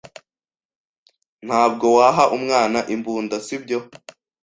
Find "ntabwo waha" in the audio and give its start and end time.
1.45-2.23